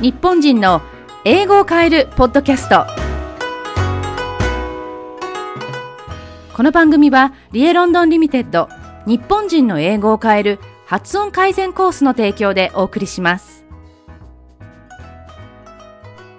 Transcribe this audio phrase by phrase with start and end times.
[0.00, 0.80] 日本人の
[1.24, 2.86] 英語を変えるポッドキャスト。
[6.54, 8.68] この番組はリエロンドンリミテッド
[9.06, 13.64] 日本人の英語を変える発音改善コースの提供でお送りします。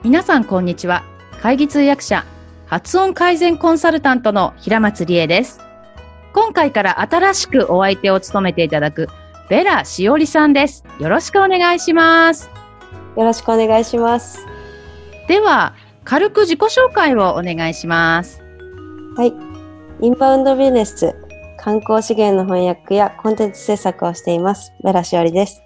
[0.04, 1.04] 皆さんこんにちは。
[1.42, 2.26] 会議通訳者
[2.66, 5.60] 発音改善コンサルタントの平松理恵です。
[6.32, 9.10] 今回から新しくお相手を務めていただく
[9.50, 10.86] ベラしおりさんです。
[11.02, 12.59] よろしくお願いします。
[13.16, 14.46] よろしくお願いします。
[15.28, 18.42] では、軽く自己紹介をお願いします。
[19.16, 19.34] はい。
[20.02, 21.14] インバウンドビジネス、
[21.58, 24.72] 観光資源の翻訳やコンテンツ制作をしています。
[24.84, 25.62] ベラしおりです。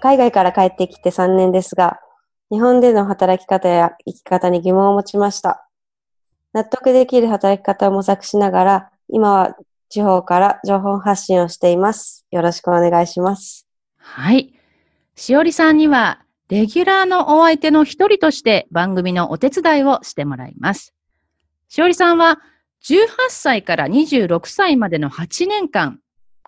[0.00, 1.98] 海外から帰ってきて3年ですが、
[2.50, 5.66] 日本での働き方や生き方に疑問を持ちました。
[6.52, 9.56] 納得できる働き方を模索しながら、今は
[9.88, 12.26] 地方から情報発信をしています。
[12.30, 13.66] よろしくお願いします。
[13.96, 14.52] はい。
[15.14, 20.94] しおりさんには、レギュラーのお相手の一人として番組のお手伝いをしてもらいます。
[21.68, 22.38] しおりさんは
[22.84, 25.98] 18歳から26歳までの8年間、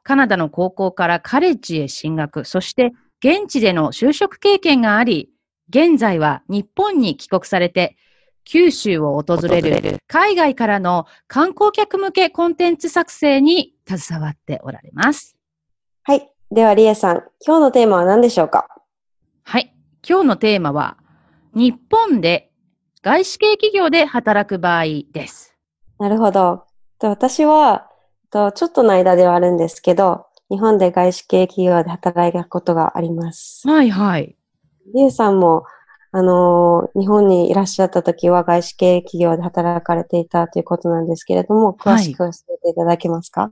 [0.05, 5.31] カナダの高校からカレッジへ進学、そして現地での就職経験があり、
[5.69, 7.97] 現在は日本に帰国されて、
[8.45, 15.37] 九州を訪れる海外からの観光客向けコンテンツ作成に携わっておられます。
[16.05, 16.33] はい。
[16.51, 18.69] では、リエさん、今日のテーマは何でしょうか？
[19.43, 19.75] はい。
[20.09, 20.97] 今日のテーマは、
[21.55, 22.51] 日本で
[23.03, 25.55] 外資系企業で働く場合です。
[25.99, 26.65] なるほど。
[26.99, 27.91] と私は、
[28.31, 33.69] とちょっとの間ではあるんですけど、日本で外資系企業で働いたことがあります。
[33.69, 34.35] はいはい。
[34.95, 35.65] リエさんも、
[36.13, 42.31] あのー日本にいらっしゃった時は外資系企業で働かれていたということなんですけれども、詳しく教え
[42.63, 43.51] ていただけますか？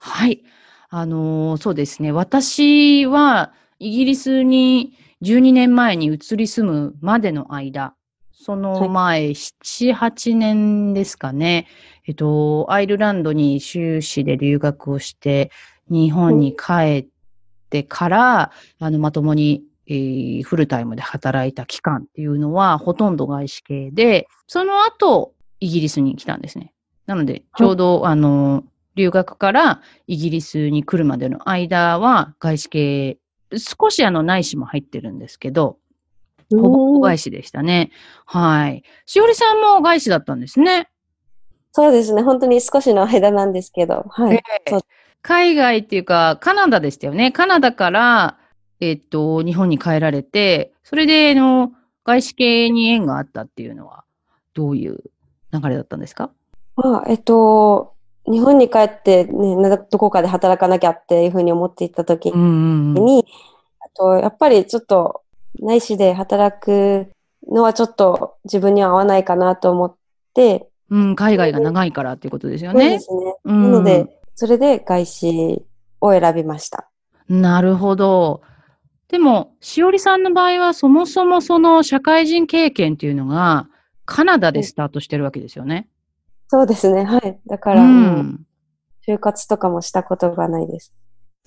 [0.00, 0.42] はい。
[0.90, 2.12] あのーそうですね。
[2.12, 7.94] 私は、イギリスに12年前に移り住むまでの間、
[8.32, 11.66] その前、7、8年ですかね。
[12.06, 15.50] えっと、アイルランドに修士で留学をして、
[15.88, 17.06] 日本に帰っ
[17.70, 26.74] てから、あの、まともに、えーフルタイムで働いた期間っていうのは、ほとんど外資系で、その後、イギリスに来たんですね。
[27.06, 28.64] なので、ちょうど、あの、
[28.94, 33.18] 留学からイギリスに来るまでの間は、外資系、
[33.58, 35.78] 少しあの、内資も入ってるんですけど、
[36.50, 37.90] ほぼ外資でしたね。
[38.26, 38.82] はい。
[39.06, 40.88] しおりさんも外資だったんですね。
[41.72, 42.22] そうですね。
[42.22, 44.42] 本当に少しの間なんですけど、はい。
[44.68, 44.80] そう
[45.22, 47.32] 海外っていうか、カナダでしたよね。
[47.32, 48.38] カナダから、
[48.80, 51.72] えっと、日本に帰られて、それで、あの、
[52.04, 54.04] 外資系に縁があったっていうのは、
[54.52, 55.02] どういう
[55.52, 56.30] 流れだったんですか？
[56.76, 57.93] まあ、えっと、
[58.26, 63.04] 日本に帰ってね、などこかで働かなきゃっていうふうに思っていた時うんうんうん。
[63.04, 63.26] に、
[63.80, 65.22] あと、やっぱりちょっと
[65.60, 67.08] 内資で働く
[67.48, 69.94] のはちょっと自分には合わないかなと思っ
[70.34, 73.00] て、うん、海外が長いからっていうことですよね。
[73.00, 73.34] そうですね。
[73.44, 75.64] うんなので、それで外資
[76.00, 76.88] を選びました。
[77.28, 78.42] なるほど。
[79.08, 83.68] でも、しおりさんの場合は、そもそもその社会人経験っていうのが、
[84.06, 85.88] カナダでスタートしてるわけですよね。
[86.48, 87.04] そうですね。
[87.04, 87.38] はい。
[87.46, 88.46] だかうら、もう、ん。
[89.06, 90.92] 就活とかもしたことがないです。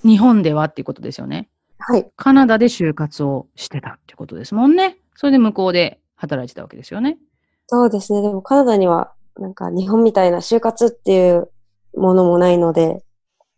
[0.04, 1.50] 日本ではっていうことですよね。
[1.80, 2.08] はい。
[2.16, 4.98] カナダで就活をしてたってことですもんね。
[5.16, 7.18] それで向こうで働いてたわけですよね。
[7.68, 8.22] そうですね。
[8.22, 11.50] でもカナダには、なんか日本みたいな就活っていう
[11.96, 13.04] ものもないので、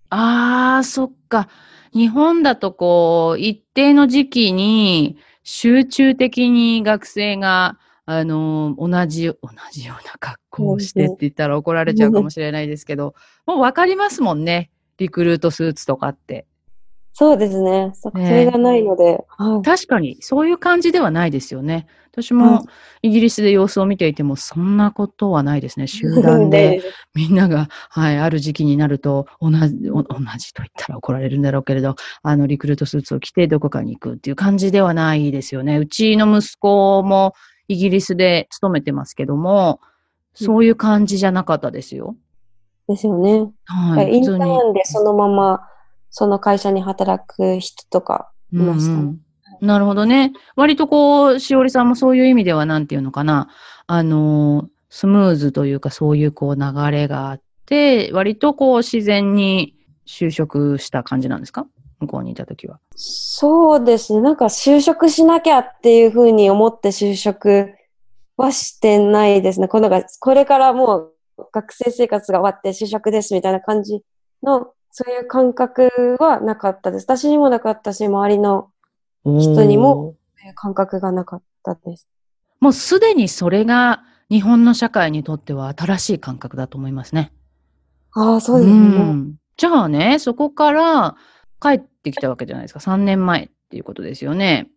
[0.09, 1.47] ああ、そっか。
[1.93, 7.77] 日本だとこう、一定の時期に集中的に学生が、
[8.11, 9.35] あの、同じ、同
[9.71, 13.13] じような格好をしてって言ったら怒られちゃうかもしれないですけど、
[13.45, 14.71] もうわかりますもんね。
[14.97, 16.47] リクルートスーツとかって。
[17.13, 17.91] そうですね。
[17.93, 19.61] それがないので、はい。
[19.61, 21.85] 確かに、そういう感じではないですよね。
[22.11, 22.65] 私うんも
[23.03, 25.85] イギリスで様子を見ていても、そんなことはないですね。
[25.85, 26.81] 集団で、
[27.13, 35.77] みんなが、はい、ある時期になると、同じ、お同じと言ったら怒られるんだろうけれど、あの、リクルートスーツを着てどこかに行くっていう感じではないですよね。
[35.77, 37.35] うちの息子も
[37.69, 39.79] イギリスで勤めてますけども、
[40.33, 42.15] そういう感じじゃなかったですよ。
[42.87, 43.47] ですよね。
[43.65, 44.11] はい。
[44.13, 45.61] インターンでそのまま、
[46.09, 48.93] その会社に働く人とかいましたね。
[48.93, 49.19] うんうん
[49.61, 50.31] なるほどね。
[50.55, 53.49] 割とこう、しおりさんもそういう意味では、なんていうのかな。
[53.87, 59.75] あの、スムーズというか、そういうこう流れがあって、割とこう、自然に
[60.07, 61.67] 就職した感じなんですか？
[61.99, 62.79] 向こうにいたときは。
[62.95, 64.21] そうですね。
[64.21, 67.73] なんか就職しなきゃっていうふうに思って就職
[68.37, 69.67] はしてないですね。
[69.67, 71.13] このがこれからもう
[71.51, 74.01] 学生生活が終わって就職ですみたいな感じ
[74.43, 77.03] の、そういう感覚はなかったです。
[77.03, 78.69] 私にもなかったし、周りの
[79.23, 80.15] 人にも
[80.55, 82.07] 感覚がなかっったです。
[82.59, 87.31] もうすでにそれが日本の社会にとっては新しい感覚だと思いますね。
[88.13, 88.77] ああ、そうですね。
[88.77, 91.15] んじゃあね、そこから
[91.61, 92.79] 帰ってきたわけじゃないですか。
[92.79, 94.67] 3年前っていうことですよね。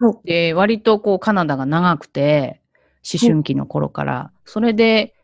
[0.00, 2.60] はいで、割とこうカナダが長くて、
[3.02, 5.14] 思春期の頃から、それで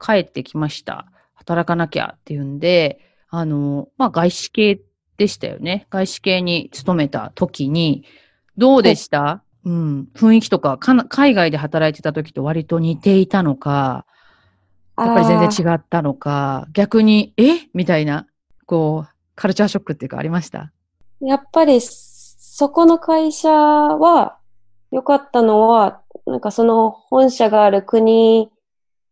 [0.00, 1.06] 帰ってきました。
[1.34, 2.98] 働かなきゃっていうんで、
[3.28, 4.80] あの、まあ、外資系
[5.16, 5.86] でしたよね。
[5.90, 8.04] 外資系に勤めた時に、
[8.56, 14.06] どうでした、うん、雰囲気とか海外で働いてた時と割と似ていたのか、
[14.98, 17.68] やっぱり全然違ったのか、逆に、え？
[17.74, 18.26] みたいな、
[18.64, 20.72] こう、カルチャーショックっていうかありました？
[21.20, 24.38] やっぱり、そこの会社は、
[24.90, 28.50] 良かったのは、なんかその本社がある国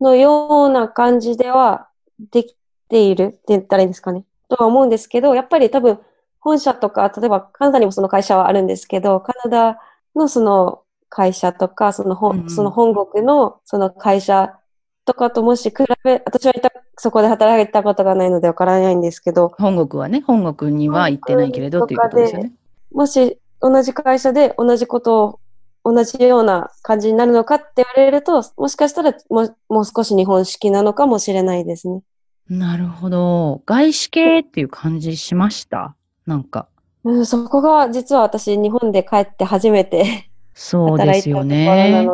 [0.01, 1.89] のような感じでは
[2.31, 2.57] でき
[2.89, 4.25] ているって言ったらいいんですかね？
[4.49, 5.99] とは思うんですけど、やっぱり多分
[6.41, 9.79] 本社とか、例えばカナダにもその会社はあるんですけど、カナダ
[10.15, 14.59] のその会社とか、その本、その本国のその会社
[15.05, 22.53] とかともし比べ、私はいた、そこで働いたことがないのでわからないんですけど、本国はね、本国には行ってないけれどっていうことですよね。
[22.93, 25.41] もし同じ会社で同じことを
[25.85, 32.03] 同じような感じになるのかって言われると、もしかしたらもうもう少し日本式なのかもしれないですね。
[32.49, 33.63] なるほど。
[33.67, 35.95] 外資系っていう感じしました？
[36.27, 36.69] なんか。
[37.07, 42.09] うん、そこが実は私日本で帰って初めてそうですよね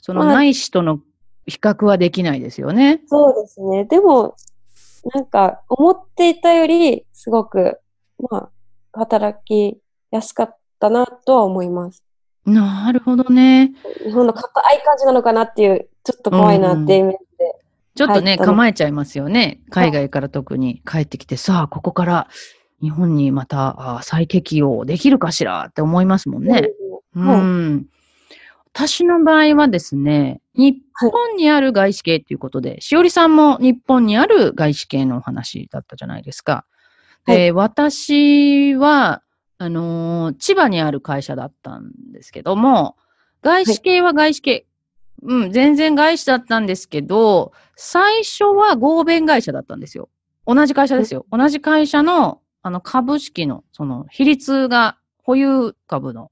[0.00, 0.98] そのまあ内視との
[1.46, 3.02] 比較はできないですよね。
[3.06, 3.84] そうですね。
[3.84, 4.36] でも、
[5.14, 7.78] なんか思っていたよりすごく、
[8.30, 8.50] ま
[8.92, 9.78] あ、働き
[10.10, 12.02] やすかったなとは思います。
[12.44, 13.72] なるほどね。
[14.04, 17.54] 日本の硬い感じなのかなっていう、ちょっと怖いなっていうイメージで。
[17.94, 19.60] ちょっとね、はい構えちゃいますよね。
[19.70, 22.28] 海外から特に帰ってきて、さあ、ここから
[22.80, 26.70] 日本にまたあ再適応できるかしらって思いますもんね。
[27.14, 27.86] うはいん。
[28.76, 36.66] 私の場合はですね、日本にある外資系ということで、しおりさんも日本にある外資系のお話だったじゃないですか。
[37.24, 39.22] で、私は、
[39.56, 42.96] あのー千葉にある会社だったんですけども、
[43.40, 44.66] 外資系は外資系、
[45.22, 50.10] うん、全然外資だったんですけど、最初は合弁会社だったんですよ。
[50.46, 51.24] 同じ会社ですよ。
[51.32, 56.30] 同じ会社の、あの、株式の、その、比率が、保有株のお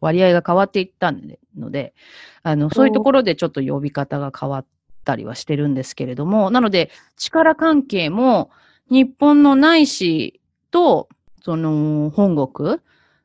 [0.00, 1.12] 割合が変わっていった
[1.56, 1.94] ので、
[2.42, 4.66] あの、そういうところでちょっと呼び方が変わっ
[5.04, 8.50] たりはしてるんですけれども、なので、力関係も、
[8.90, 10.40] 日本の内資
[10.70, 11.08] と、
[11.42, 12.78] その、本国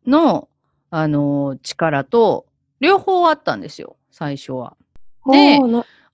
[0.08, 0.48] の、
[0.90, 2.46] あの、力と、
[2.80, 4.78] 両方あったんですよ、最初は。
[5.32, 5.60] で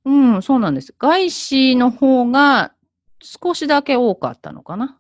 [0.06, 0.94] うん、そうなんです。
[1.00, 2.74] 外資の方が
[3.22, 4.98] 少しだけ多かったのかな。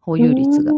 [0.00, 0.72] 保有率が。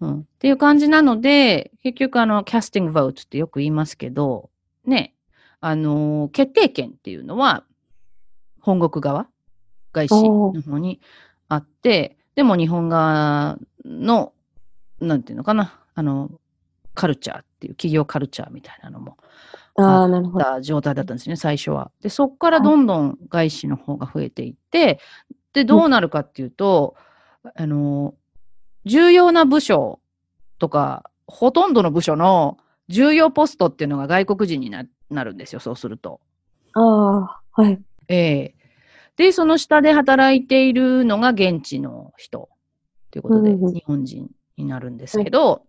[0.00, 0.20] うんうん。
[0.20, 4.50] っていう感じなので、結局あの、キャスティングボートってよく言いますけど、
[4.84, 5.14] ね、
[5.60, 7.64] あのー決定権っていうのは、
[8.60, 9.28] 本国側、
[9.92, 11.00] 外資の方に
[11.48, 14.32] あって、でも日本側の、
[15.00, 16.30] なんていうのかな、あの、
[16.94, 19.16] カルチャーっていう、企業カルチャーみたいなのも
[19.76, 20.44] ああ、なるほど。
[20.44, 21.90] た状態だったんですね、最初は。
[22.02, 24.98] で、そこからどんどん外資の方が増えていって、
[25.52, 26.96] で、どうなるかっていうと、
[27.54, 28.14] あの、
[28.88, 30.00] 重要な部署
[30.58, 32.56] とか、ほとんどの部署の
[32.88, 36.20] 重要ポストっていうのが外国人にななるんですよ、そうすると。
[36.74, 37.80] ああ、はい。
[38.08, 38.54] ええ
[39.16, 42.48] で、その下で働いているのが現地の人
[43.10, 45.62] ということで、うんうん日本人になるんですけど、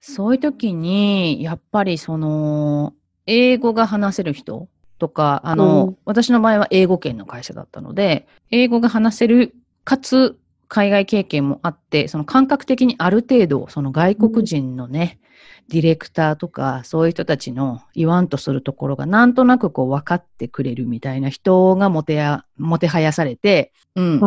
[0.00, 2.94] そういう時に、やっぱりその、
[3.26, 10.36] 英語が話せる人とか、あの、うん私の場合は英語圏の会社だったので、英語が話せる、かつ、
[10.70, 15.18] 海外経験もあって、その感覚的にある程度、その外国人のね、
[15.68, 24.20] ディレクターとか、そういう人たちの言わんとするところが、なんとなくこう分かってくれるみたいな人がもてや、もてはやされて、うん。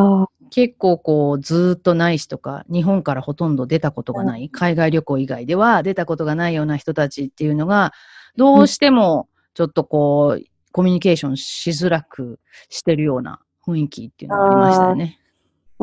[0.49, 7.93] 結構こう、ずーっとないしとか、日本からほとんど出たことがない、海外旅行以外では出たことがないような人たちっていうのが、
[8.35, 15.19] どうしてもちょっとこう、コミュニケーションしづらくしてるような雰囲気っていうのがありましたよね。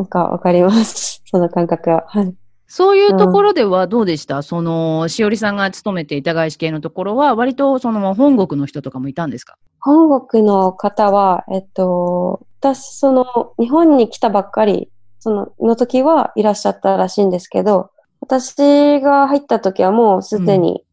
[0.00, 1.22] なんかわかります。
[1.30, 2.04] その感覚は。
[2.08, 2.34] はい。
[2.66, 9.56] そういうところではどうでした、その、しおりさんが勤めていた外資系のところは、割とその本国の人とかもいたんですか？
[9.80, 14.88] 本国の方は、えっと、私、その、日本に来たばっかり、
[15.18, 17.90] その、の時はいらっしゃったらしいんですけど、
[18.20, 20.84] 私が入った時はもうすでに、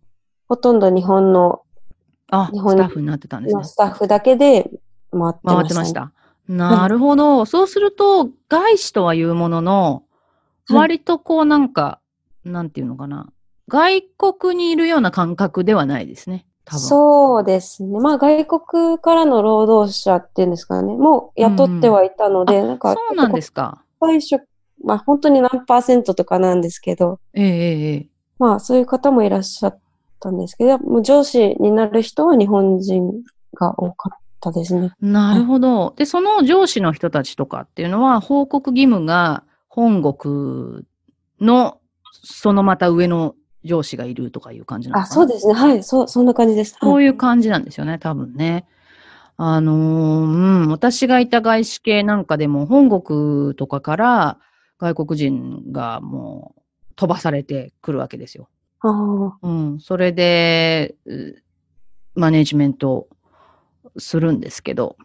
[0.50, 1.62] ほとんど日本の
[2.32, 3.64] あ、日本にスタッフになってたんですねの。
[3.66, 4.70] スタッフだけで
[5.12, 5.94] 回ってました、回ってまし。
[5.94, 6.12] た。
[6.48, 7.46] なるほど。
[7.46, 10.08] そうすると、外資とは言うものの、はい
[10.70, 12.02] 割とこうなんか、
[12.44, 13.32] なんていうのかな。
[13.70, 16.46] 外国にいるような感覚ではないですね。
[16.66, 16.80] 多分。
[16.82, 18.00] そうですね。
[18.00, 20.94] まあ外国からの労働者っていうんですかね。
[20.94, 23.82] もう雇ってはいたので、なんか、そうなんですか。
[24.02, 24.44] 最初、
[24.84, 29.80] まあ本当に何パーセントとかなんですけど、ええええまあそういう方もいらっしゃっ
[30.20, 33.24] たんですけど、もう上司になる人は日本人
[33.54, 34.94] が多かったですね。
[35.02, 35.94] なるほど。
[35.98, 40.86] で、その上司の人たちとかっていうのは、報告義務が本国
[41.42, 41.80] の、
[42.12, 45.16] そのまた上の上司がいるとかいう感じなのあ、かな？
[45.16, 45.54] そうですね。
[45.54, 45.84] はい。
[45.84, 46.74] そう、そんな感じです。
[46.74, 48.66] はいこういう感じなんですよね、多分ね。
[49.38, 54.40] あのーうん、私がいた外資系なんかでも、本国とかから
[54.80, 56.62] 外国人がもう
[56.96, 58.50] 飛ばされてくるわけですよ。
[58.80, 61.36] ああ、うん、それで、う
[62.16, 63.08] マネジメント
[63.98, 64.98] するんですけど、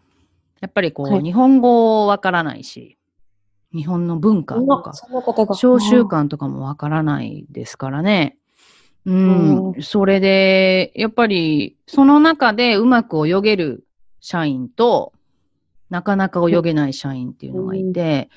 [0.61, 2.97] やっぱりこう、はい日本語わからないし、
[3.73, 5.55] 日本の文化とか、そんな方が。
[5.55, 8.37] 小習慣とかもわからないですからね。
[9.05, 13.85] うん、うそれで、やっぱり、その中でうまく泳げる
[14.21, 15.11] 社員と、
[15.89, 18.29] なかなか泳げない社員っていうのがいて、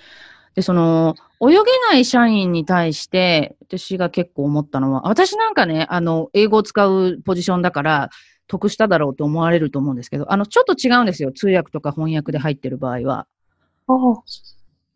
[0.54, 8.10] で、その、泳げない社員に対して、私が結構思ったのは、私なんかね、あの、英語を使うポジションだから、
[8.48, 11.32] 得しただろうと思われると思うんですけど、あの、ちょっと違うんですよ。
[11.32, 13.26] 通訳とか翻訳で入ってる場合は。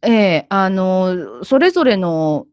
[0.02, 2.46] ええあの、それぞれの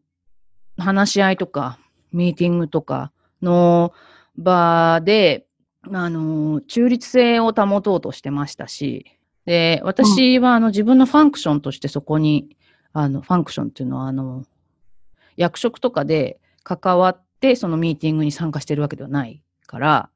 [0.76, 1.78] 話し合いとか、
[2.12, 3.12] ミーティングとか
[3.42, 3.92] の
[4.36, 5.46] 場で、
[5.90, 9.06] あの、中立性を保とうとしてましたし、
[9.46, 12.56] で、私はあの自分のファンクションとしてそこに、
[12.92, 14.44] あの、ファンクションっていうのは、あの、
[15.36, 20.10] 役職とかで関わって、そのミーティングに参加してるわけではないから、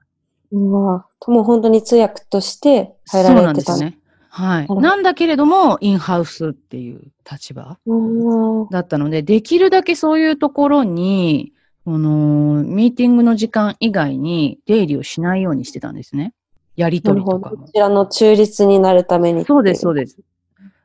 [0.53, 3.99] まあ、もう本当に通訳として入られてたなんですね。
[4.29, 4.67] はい。
[4.69, 7.79] なんだけれども、インハウスっていう立場。
[7.87, 11.53] うんだったので、できるだけそういうところに、
[11.85, 16.33] この、ミーティングの時間以外に出入りをしないようにしてたんですね。
[16.77, 17.15] やりと。
[17.15, 17.57] りとかも。
[17.57, 19.45] こちらの中立になるために。
[19.45, 20.19] そうです、そうでです。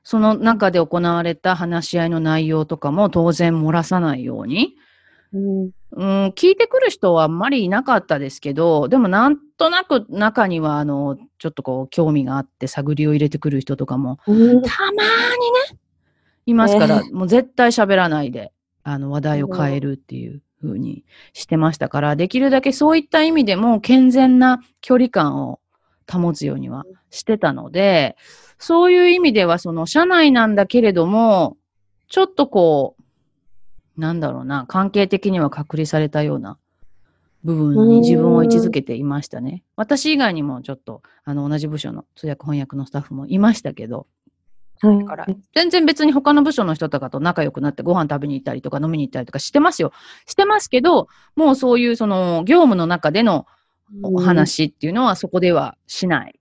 [0.03, 4.75] その中で行われた話し合いの内容とかも当然漏らさないように。
[5.31, 5.37] す。
[5.37, 15.79] うんうん、聞いてくる人はあんまりいなかったですけど、でもなんとなく中には、あの、ちょっとこう、興味があって探りを入れてくる人とかもうんたまーにね、
[16.45, 18.51] いますから、えもう絶対喋らないで、
[18.83, 21.03] あの、話題を変えるっていう風に
[21.33, 25.59] してましたから、できるだけそういった意味でも健全な距離感を
[26.09, 28.15] 保つようにはしてたので、
[28.59, 31.57] そういう意味では、その、社内なんだけれども、
[32.09, 32.96] ちょっとこう、
[33.97, 36.57] なんだろうな、関係的には隔離されたような
[37.43, 39.63] 部分に自分を位置づけていましたね。
[39.75, 44.07] 私以外にもちょっと、あの、同じ部署の通訳翻訳のスタッフもいましたけど、
[44.79, 45.25] はいから
[45.55, 49.91] 全然別に他の部署の人とかと仲良くなってご飯食べに行ったりとか飲みに行ったりとかしてますよ。
[50.27, 53.47] してますけど、もうそういうその業務の中での
[54.03, 56.39] お話っていうのはそこではしない。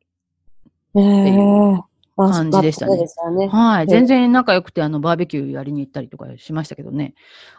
[0.96, 3.48] ええまあ感じでしたねそうですよね。
[3.48, 3.84] はい。
[3.84, 7.14] え全然仲良くてあのバーベキューやりに行ったりとかしましたけどね。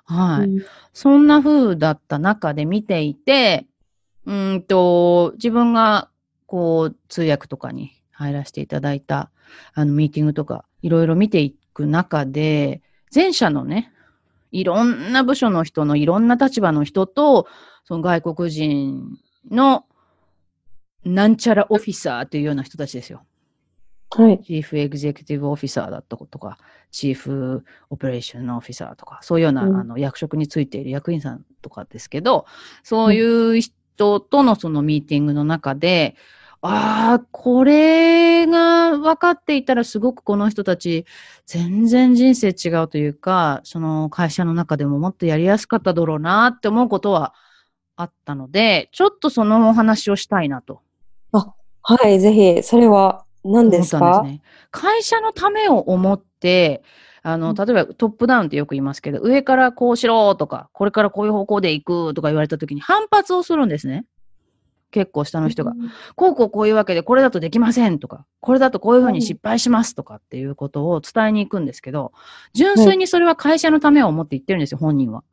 [0.06, 0.50] はい。
[0.50, 3.68] うんそんな風だった中で見ていて、
[4.26, 6.10] うーんと、自分が
[6.48, 9.30] こう通訳とかに入らせていただいた
[9.76, 12.82] あのミーティングとかいろいろ見ていく中で、
[13.14, 13.94] 前者のね、
[14.52, 17.48] いろんな部署の人のいろんな立場の人と、
[17.86, 19.18] その外国人
[19.52, 19.86] の
[21.06, 23.22] なんちゃらオフィサーというような人たちですよ。
[24.10, 24.40] はい。
[24.42, 26.58] チーフエグゼクティブオフィサーだったことか、
[26.92, 29.76] チーフオペレーションオフィサーとか、そういうような、うん。
[29.76, 32.46] あの役職についている役員さんとかですけど、
[32.84, 36.16] そういう人とのそのミーティングの中で、
[36.62, 41.06] ああ、これが分かっていたらすごくこの人たち
[41.46, 47.36] 全然人生違うというか、その会社の中でももっとやりやすかっただろうなって思うことは
[47.96, 50.82] あったので、ちょっとそのお話をしたいなと。
[51.84, 54.26] はい、ぜひ、それは何ですか？
[54.72, 56.84] 会社のためを思って、
[57.24, 64.06] あの、うん例えばトップダウンってよく言いますけど、上からこうしろとか、これからこういう方向で行くとか言われた時に反発をするんですね。
[64.90, 65.74] 結構下の人が。
[66.16, 72.14] こうこうこういうわけで、これだとできませんとか、これだとこういうふうに失敗しますとかっていうことを伝えに行くんですけど、
[72.54, 75.24] 純粋にそれは会社のためを思って言ってるんですよ、本人は。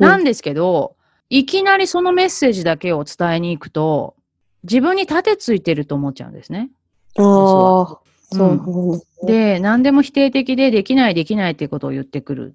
[0.00, 0.96] なんですけど、
[1.30, 4.16] いきなりそのメッセージだけを伝えに行くと、
[4.64, 6.70] 自分に盾ついてると思っちゃうんですね。
[7.16, 8.00] ああ、そ
[8.32, 12.54] ううんで何でも否定的でできないできないっていうことを言ってくる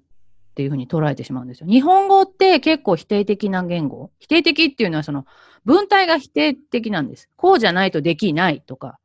[0.50, 1.66] っていうふうに捉えてしまうんですよ。
[1.66, 4.10] 日本語って結構否定的な言語。
[4.18, 5.24] 否定的っていうのはその
[5.64, 7.28] 文体が否定的なんです。
[7.36, 8.98] こうじゃないとできないとか。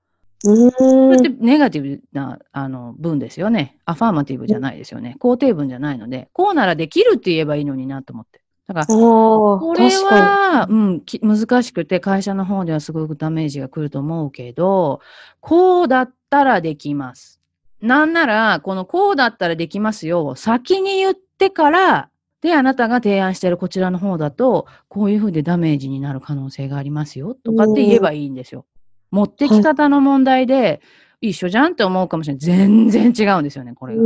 [0.44, 3.78] うそれってネガティブなあの文ですよね。
[3.86, 5.16] アファーマティブじゃないですよね。
[5.20, 8.42] 肯定文じゃないので、こうならできるって言えばいいのになと思って。
[8.67, 15.01] だから、これは、うん、き難しくて会社の方ではすごくダメージが来ると思うけど、
[15.39, 17.41] こうだったらできます。
[17.81, 22.10] なんなら、このこうだったらできますよを先に言ってから、
[22.41, 28.65] で、あなたが提案しているこちらの方だと、こういうふうでダメージになる可能性がありますよ、とかって言えばいいんですよ。
[29.12, 30.81] 持ってき方の問題で、
[31.22, 32.39] 一緒じゃんって思うかもしれない。
[32.39, 34.03] 全然違うんですよね、これが。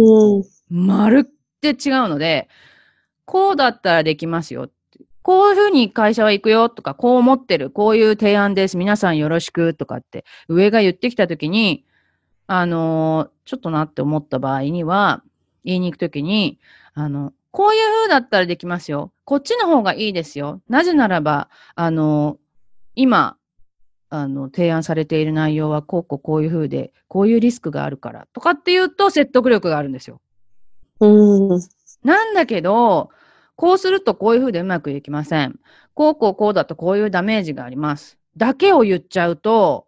[0.69, 1.75] まるって違う
[2.09, 2.47] ので、
[3.29, 4.71] こうだったらできますよ。
[5.21, 11.85] こういうふうに会社は行くよとか、こう思ってる、こういう提案です、皆さんよろしくとかって、上が言ってきたときに、
[12.47, 15.21] あのーちょっとなって思った場合には、
[15.63, 16.59] 言いに行くときに、
[16.95, 19.11] あの、こういう風だったらできますよ。
[19.25, 20.61] こっちの方がいいですよ。
[20.67, 22.37] なぜならば、あの、
[22.95, 23.37] 今、
[24.09, 30.19] あの、提案されている内容は、こうこうこういう風で、こういうリスクがあるから、とかっていうと説得力があるんですよ。
[30.99, 31.59] うん。
[32.03, 33.11] なんだけど、
[33.59, 35.59] こうするとこういう風でうまくいきません。
[35.93, 38.17] こうこうこうだとこういうダメージがあります。
[38.37, 39.85] だけを言っちゃうと、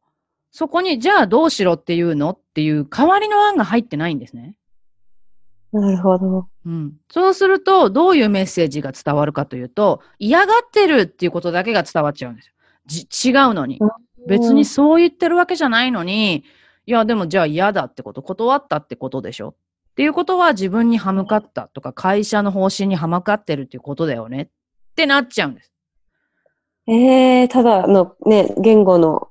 [0.52, 4.56] そこに、じゃあどうしろっていうのっていう代わりの案が入ってないんですね。
[5.72, 6.50] なるほど。
[6.66, 6.98] うん。
[7.10, 12.54] そうすると、どういうメッセージが伝わるかというと、嫌がってるっていうことだけが伝わっちゃうんですよ。
[12.88, 13.80] じ違うのに。
[14.28, 16.44] 別にそう言ってるわけじゃないのに、
[16.88, 19.56] いや、でもじゃあ嫌だってこと、断ったってことでしょ
[19.92, 24.50] っていうことは自分に歯向かったとか、会社の方針に歯向かってるっていうことだよねっ
[24.96, 25.72] てなっちゃうんです。
[26.88, 29.30] ええただのね、言語の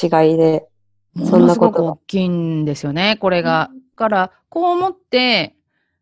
[0.00, 0.68] 違いで。
[1.14, 3.70] そんなことがものすごく大きいんですよね、これが。
[3.72, 5.54] だから、こう思って、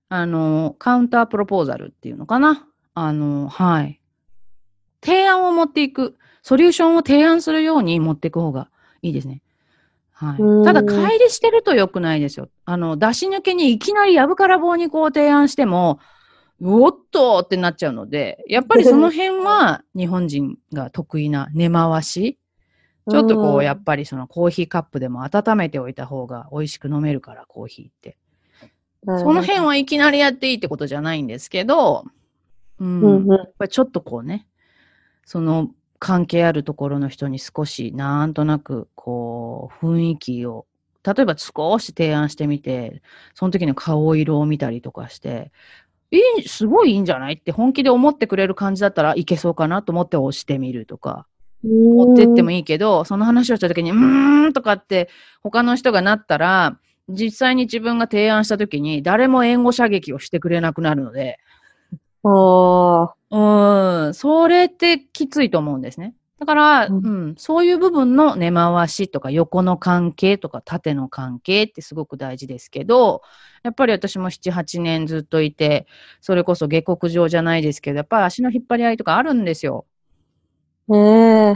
[0.09, 2.67] あの、カウンタープロポーザルっていうのかな。
[2.95, 4.01] あの、はい。
[5.05, 8.71] 提案を持っていく、ソリューションを提案するように持っていく方が
[9.03, 9.43] いいですね。
[10.21, 10.43] はい。
[10.43, 12.51] うんただ、乖離してると良くないですよ。
[12.67, 15.99] あの、出し抜けにいきなりやぶから棒にこう提案しても、
[16.63, 22.39] おっとってなっちゃうので、やっぱりその辺は 日本人が得意な根回し。
[23.11, 28.19] ちょっとこう、やっぱりそのコーヒーカップでも温めておいた方が美味しく飲めるから、コーヒーって。
[29.07, 32.05] ぱその辺はいきなりやっていいってことじゃないんですけど、
[32.79, 34.47] うんやっぱりちょっとこうね、
[35.25, 40.67] その関係あるところの人に少しなんとなくこう雰囲気を、
[41.05, 43.03] 例えば少し提案してみて、
[43.35, 45.53] その時の顔色を見たりとかして、
[46.11, 51.27] いい、すごいいいんじゃないって本気で思ってくれる感じだったらいけそうかなと思って押してみるとか。
[51.63, 52.65] 持ってってもいい。
[52.65, 55.11] けど、その話をした時に、うーんとかって
[55.43, 61.39] 他の人がなったら、実際に自分が提案した時に誰も援護射撃をしてくれなくなるので、
[62.23, 66.15] あうーん、それってきついと思うんですね。
[66.39, 73.23] だから、ううんん、そういう部分の根回しとか横の関係とか縦の関係ってすごく大事ですけど、
[73.63, 75.87] やっぱり私も7、8年ずっといて、
[76.21, 79.87] それこそ下克上じゃないですけど、やっぱり足の引っ張り合いとかあるんですよ。
[80.89, 80.93] あ。
[80.93, 80.99] ね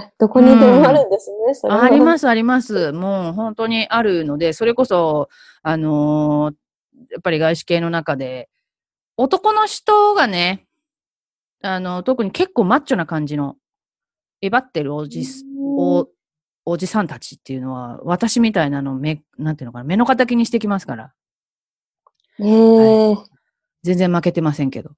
[0.07, 0.13] え。
[0.19, 1.85] どこにでもあるんですね、それは。
[1.85, 2.93] あります、あります。
[2.93, 5.29] もう本当にあるので、それこそ、
[5.63, 6.55] あのー
[7.11, 8.49] やっぱり外資系の中で、
[9.17, 10.67] 男の人がね、
[11.63, 13.57] あの、特に結構マッチョな感じの、
[14.41, 15.45] えばってるおじす、
[15.79, 16.09] お、
[16.67, 21.13] おじさんたちっていうのは、私みたいなのを目、なんていうのかな、目の敵にしてきますから。
[22.41, 23.17] ええ
[23.83, 24.91] 全然負けてませんけど。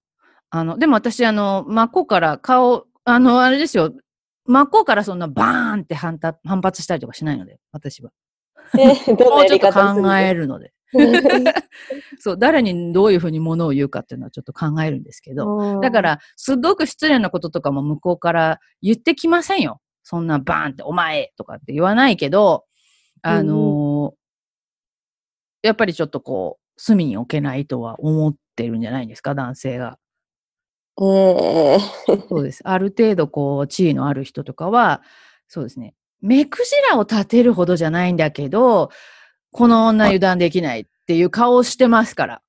[0.50, 3.92] あの、でも私、あの、真っ向から顔、あの、あれですよ、
[4.46, 8.10] 真っ向からそんなバーンって反発反発したりとかしないので、私は。
[8.78, 10.72] えーもうちょっと考えるので。
[12.18, 15.80] そう、誰にどういうふうにものを言うかっていうのはちょっと考えるんですけど。
[15.80, 19.80] だか、ら、すごく失礼なこととかも向こうから言ってきませんよ。
[20.02, 22.64] そんなバーンって、お前とかって言わないけど、
[23.22, 24.26] あのー
[25.62, 29.98] やっぱりちょっとこう、隅に置けないとは思ってるんじゃないですか、男性が。
[31.02, 31.04] え
[31.74, 31.78] え
[32.28, 32.60] そうです。
[32.64, 35.02] ある程度こう、地位のある人とかは、
[35.48, 35.94] そうですね。
[36.22, 38.90] 目くじらを立てるほどじゃないんだけど、
[39.56, 42.42] この女油断できないっていう顔をしてますから。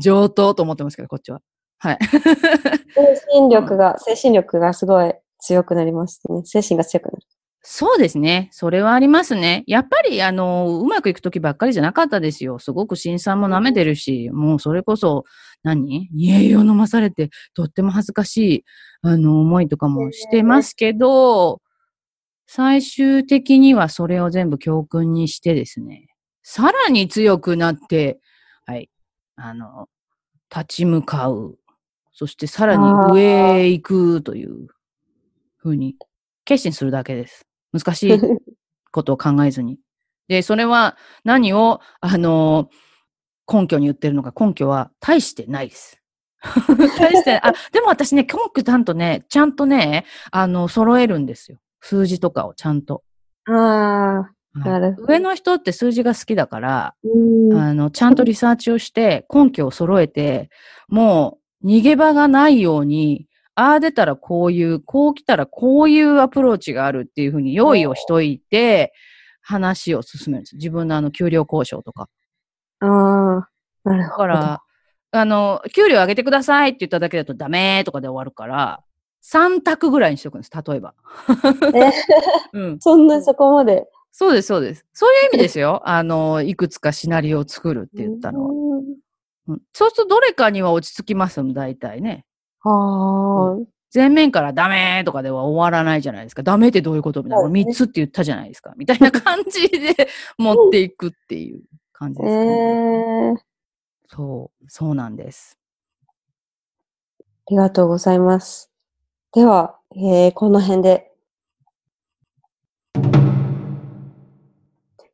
[0.00, 1.40] 上等と思ってますけど、こっちは。
[1.78, 1.98] はい。
[2.02, 2.20] 精
[3.32, 6.42] 神力が、精神力がすごい強くなりますね。
[6.44, 7.18] 精神が強くなる。
[7.62, 8.48] そうですね。
[8.50, 9.62] それはありますね。
[9.68, 12.58] やっぱり、あの、うまくいくときばっかりじゃなかったですよ。
[12.58, 15.24] すごく辛酸も舐めてるし、もうそれこそ、
[15.62, 16.08] 何？
[16.12, 18.64] 家を飲まされて、とっても恥ずかしい、
[19.02, 21.60] あの、思いとかもしてますけど、
[22.46, 26.06] 最終的にはそれを全部教訓にしてですね、
[26.42, 28.20] さらに強くなって、
[28.66, 28.88] はい、
[29.34, 29.88] あの、
[30.54, 31.58] 立ち向かう。
[32.12, 34.68] そしてさらに上へ行くという
[35.56, 35.96] ふうに
[36.44, 37.46] 決心するだけです。
[37.72, 38.18] 難しい
[38.90, 39.78] ことを考えずに。
[40.28, 42.70] で、それは何を、あの、
[43.52, 46.00] 根拠に言ってるのか、根拠は大してないです。
[46.98, 51.58] 大して、あ、でも私ね、コンクちゃんとね、ちゃんとね、あの、揃えるんですよ。
[51.80, 53.02] 数字とかをちゃんと。
[53.46, 57.58] ああ、はいなるほど上の人って数字が好きだから、うん。
[57.58, 60.48] あの、ちゃんとリサーチをして、根拠を揃えて、
[60.88, 68.92] もう、逃げ場がないように、ああ出たらこういう、こう来たらこういうアプローチがあるっていうふうに用意をしといて、
[69.42, 70.56] 話を進めるんです。
[70.56, 72.08] 自分のあの、給料交渉とか。
[72.80, 73.48] ああ、
[73.84, 74.28] なるほど。
[74.28, 74.62] だから、
[75.12, 78.82] あの、給料上げてくださいって言っただけだとダメとかで終わるから、
[79.32, 80.94] 3択ぐらいにしておくんです、例えば。
[81.74, 81.90] え？
[82.52, 82.78] うん。
[82.80, 83.88] そんなそこまで？
[84.12, 84.86] そうです、そうです。
[84.92, 85.82] そういう意味ですよ。
[85.84, 88.50] あの、いくつかシナリオを作るって言ったのは。
[88.50, 88.96] うんうん
[89.72, 92.24] そうするとどれかには落ち着きますよ、大体ね。
[92.62, 93.56] ああ、
[93.90, 96.42] 全面からダメとかでは終わらないじゃないですか。
[96.42, 97.44] ダメってどういうことみたいな。
[97.44, 98.74] そうですね3つって言ったじゃないですか。
[98.76, 101.62] みたいな感じで持っていくっていう
[101.92, 103.28] 感じえですかね。
[103.28, 103.34] えあ
[104.08, 105.56] そう、そうなんです。
[107.50, 108.70] りがとうございます。
[109.36, 111.12] では、えー、この辺で。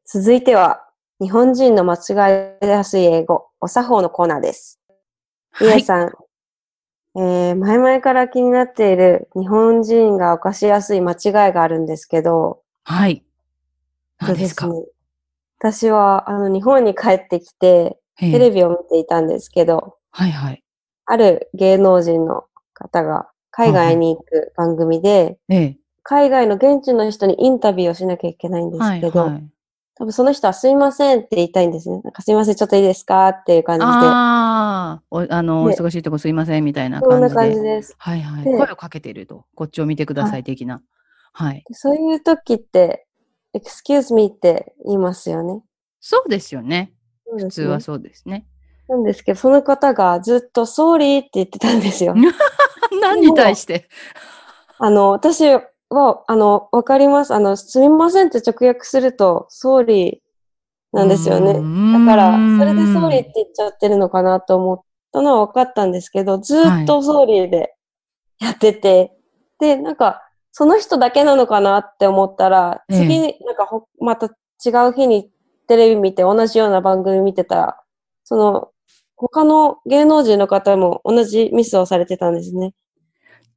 [0.04, 0.87] 続いては、
[1.20, 4.80] 日本人の間違いやすい英語、お作法のコーナーです。
[5.61, 5.80] リはい。
[5.80, 6.12] エさん、
[7.16, 13.24] えー、前々から気になっている日本人が犯しやすい間違いがあるんですけど、はい。
[14.20, 14.85] 何ですか、ね
[15.58, 20.62] 私は、あの、日本に帰ってきて、ええテレビを見ていたんですけど、はいはい。
[21.06, 25.76] ある芸能人の方が海外に行く番組で、ええ。
[26.02, 29.48] 海外の現地の人にインタビューをしなきゃいけないんですはいけど、はい。
[29.94, 32.00] 多分その人はすいませんって言いたいんですね。
[32.02, 33.86] なんかすいません、ちょっといいですかっていう感じで。
[33.86, 37.54] ああ、おあの、おで忙しいとこすいませんみたいなそんな感じで。
[37.54, 37.94] 感じです。
[37.98, 38.44] はいはい。
[38.44, 39.44] で声をかけてると。
[39.54, 40.82] こっちを見てください的な。
[41.34, 41.62] はい。
[41.68, 43.06] でそういう時って、
[43.54, 45.62] excuse me って言いますよね。
[46.00, 46.92] そうですよね。
[47.30, 48.46] 普普通はそうですね。
[48.88, 52.14] なんですけど、その方がずっと sorry って言ってたんですよ。
[53.00, 53.88] 何に対して？
[54.78, 55.42] あの、私
[55.90, 57.35] は、あの、わかります。
[57.35, 60.18] あの、すみませんって直訳すると sorry
[60.92, 61.52] なんですよね。
[61.55, 64.81] だから、それで sorry って言っちゃってるのかなと思っ
[65.12, 67.74] たのは分かったんですけど、ずっと sorry で
[68.40, 69.12] やってて、
[69.61, 75.31] で、なんか、その人だけなのかなって思ったら、ええ次、なんかほ、また違う日に
[75.68, 77.81] テレビ見て同じような番組見てたら、
[78.24, 78.71] その、
[79.16, 82.75] 他の芸能人の方も同じミスをされてたんですね。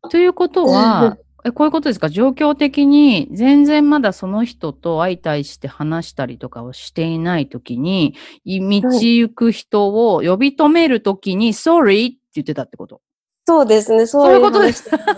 [0.10, 2.10] ということは、えこういうことですか？
[2.10, 13.02] 状況的に全然まだその人と相対して話したりとかをしていないときに、い道行く人を呼び止めるときに、sorry って言ってたってこと？
[13.48, 15.15] そうですね、そういうことです話だ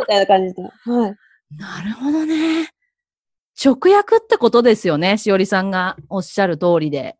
[0.00, 0.62] みたいな感じで。
[0.62, 0.68] は
[1.08, 1.14] い。
[1.58, 2.70] なるほどね。
[3.62, 5.18] 直訳ってことですよね。
[5.18, 7.16] しおりさんがおっしゃる通りで。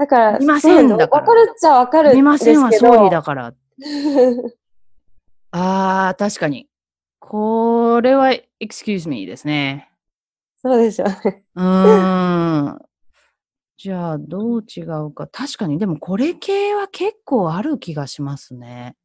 [0.00, 2.38] だから、いませんだからわかるっちゃわかるすみま。
[2.38, 3.52] せんは sorry だから。
[5.52, 6.70] ああ、確かに。
[7.18, 8.30] これは
[8.62, 9.90] excuse me ですね。
[10.56, 11.44] そうですよね。
[11.54, 12.78] うーん。
[13.76, 15.26] じゃあ、どう違うか。
[15.26, 18.96] 確かに、でもこれ系は結構ある気がしますね。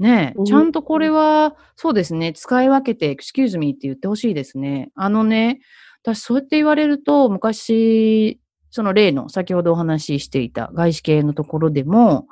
[0.00, 4.90] ねえ、うんちゃんとこれは、そうですね、使い分けて、excuse me って言ってほしいですね。
[4.96, 5.60] あのね、
[6.02, 8.40] 私そうやって言われると、昔、
[8.76, 12.26] その例の、先ほどお話ししていた外資系のところでも、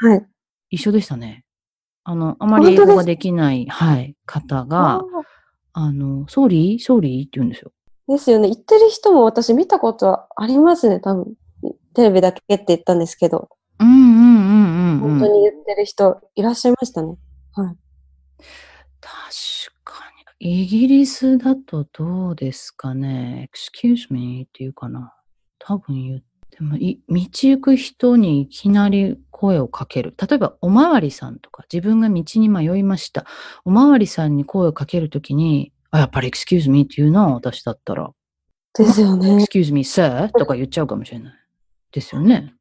[0.00, 0.26] はい。
[0.70, 1.44] 一緒でしたね。
[2.04, 5.02] あの、あまり英語ができない、はい、方が、
[5.74, 6.78] あの、sorry?
[6.78, 7.20] sorry?
[7.20, 7.72] って言うんですよ。
[8.08, 8.48] ですよね。
[8.48, 11.34] 言ってる人も私見たことありますね、多分。
[11.92, 15.00] テレビだけって言ったんですけど、うんうんうんうん、うん。
[15.00, 17.14] 本当に言ってる人いらっしゃいましたね。
[17.52, 17.76] はい。
[19.02, 19.12] 確
[19.84, 20.02] か
[20.40, 20.62] に。
[20.62, 25.12] イギリスだとどうですかね？excuse me っていうかな。
[25.60, 30.14] 多分言ってもい、道行く人にいきなり声をかける。
[30.18, 33.24] 例えば、おまわりさんとか、自分が道に迷いました。
[33.64, 38.10] おまわりさんに声をかけるときに、あ、やっぱり excuse me って言うな、私だったら。
[38.74, 39.36] ですよね。
[39.36, 40.30] excuse me, sir?
[40.32, 41.34] とか言っちゃうかもしれない。
[41.92, 42.54] ですよね。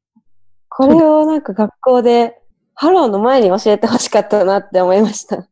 [0.68, 2.36] これをなんか学校で、
[2.74, 5.36] ハローの前に教えてほしかったなって思いました。
[5.36, 5.48] なる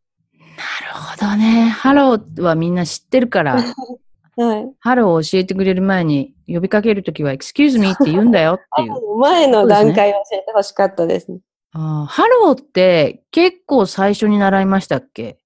[0.94, 1.70] ほどね。
[1.70, 3.58] ハローはみんな知ってるから、
[4.38, 4.72] はい。
[4.80, 8.94] ハローを教えてくれる前に呼びかけるときは excuse me って言うんだよっていう。
[9.20, 11.40] 前の段階を教えてほしかったですね。
[11.74, 15.38] ハローって結構最初に習いましたっけ？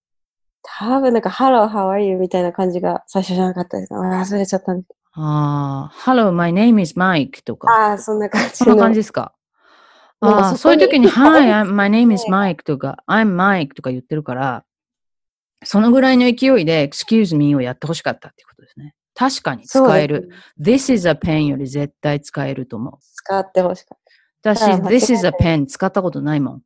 [0.64, 3.94] 多分なんか、 hello, how are you みたいな感じが最初じゃなかったです。
[3.94, 4.90] 忘れちゃったんです。
[5.14, 7.68] ああ、Hello, my name is Mike とか。
[7.72, 8.82] ああ、そんな感じそんなの。
[8.84, 9.34] 感じですか？
[10.22, 14.64] ああ、そういう時に、 Hi, I'm- my name is Mike とか、I'm Mike とか言ってるから、
[15.64, 18.96] そのぐらいの勢いで Excuse me をやってほしかったっていうことですね。
[19.14, 20.30] 確かに使える。
[20.60, 22.94] This is a pen より絶対使えると思う。
[23.02, 23.98] 使ってほしかっ
[24.44, 26.62] 私、あ間違い This is a pen 使ったことないもん。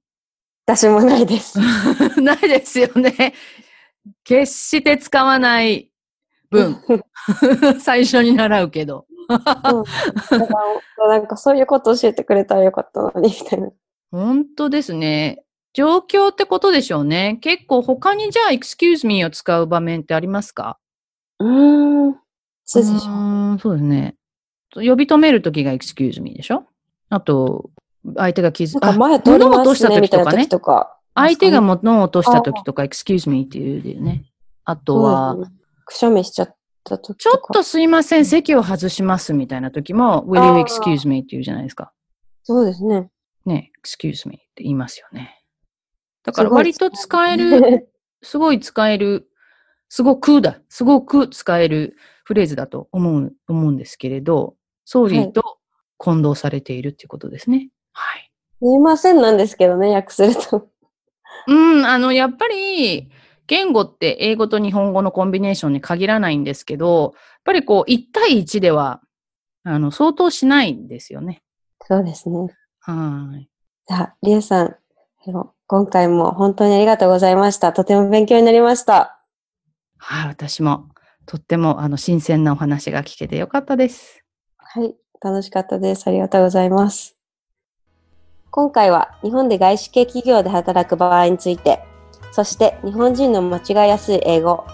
[0.66, 1.60] 私もないです。
[2.22, 3.34] ないですよね。
[4.24, 5.92] 決して使わない
[6.50, 6.78] 文。
[7.80, 9.06] 最初に習うけど。
[9.10, 9.38] うん
[11.10, 13.72] なんかそういうこと教えてくれたらよかったのに、みたいな。
[14.12, 15.44] 本当ですね。
[15.76, 17.38] 状況ってことでしょうね。
[17.42, 20.80] 結構他にじゃあ excuse me を使う場面ってありますか？
[21.40, 22.16] うーん。
[22.64, 24.16] そうでしょうそうですね。
[24.74, 26.64] 呼び止めるときが excuse me でしょ？
[27.10, 27.70] あと、
[28.16, 30.98] 相手が気づなんか前通り物を落としたますね、みたいな時とかねか。
[31.14, 34.32] 相手が物を落としたときとか excuse me って言うよね。
[34.64, 35.36] あとは、
[35.86, 37.34] くしゃみしちゃった時ちょ。
[37.34, 41.92] っとすいません、席を外しますみたいな時も、will あ you ー excuse me って言うじゃないですか。
[42.44, 43.10] そうですね。
[43.46, 45.45] ね、excuse me って言いますよね。
[46.26, 47.90] だから割と使える、
[48.24, 49.30] すごい使える、
[49.90, 55.60] すごくだ、すごく使えるフレーズだと思う、思うんですけれど、ソーリーと
[55.98, 57.70] 混同されているっていうことですね。
[57.94, 58.32] はい。
[58.62, 60.70] すいませんなんですけどね、訳すると。
[61.48, 63.10] うん、あの、やっぱり、
[63.48, 69.02] 言語って英語と日本語のコンビネーションに限らないんですけど、やっぱりこう、1対1では、
[69.64, 71.44] あの、相当しないんですよね。
[71.84, 72.48] そうですね。
[72.80, 73.50] はい。
[73.88, 74.76] じゃあ、りえさん、
[75.68, 77.74] 今回も本当にありがとうございました。
[77.74, 79.20] とても勉強になりました。
[79.98, 80.90] はい、私も、
[81.26, 84.24] とっても、あの、新鮮なお話が聞けてよかったです。
[84.58, 86.08] はい、楽しかったです。
[86.08, 87.16] ありがとうございます。
[88.52, 91.84] 今回は日本で外資系企業で働く場合について、
[92.32, 94.66] そして日本人の間違いやすい英語、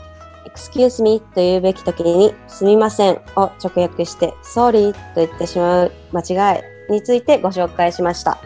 [0.45, 6.59] excuse me と言うべき時にすみませんを直訳して sorry と言ってしまう間違
[6.89, 8.37] いについてご紹介しました。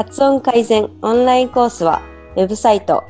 [0.00, 2.00] 発音改善オンラインコースは
[2.34, 3.04] ウェブサイト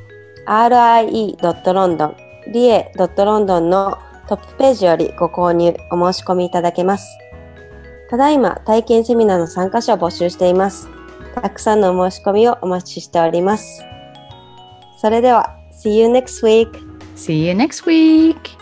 [0.45, 2.17] rie.london
[2.53, 3.97] リエ .london の
[4.29, 7.07] トップページよりご購入お申し込みいただけます。
[8.11, 10.89] ただいま体験セミナーの参加者を募集しています。
[11.37, 13.85] たくさんのお申し込みをお待ちしております。
[15.01, 16.73] それでは、See you next week!
[17.15, 18.60] See you next week!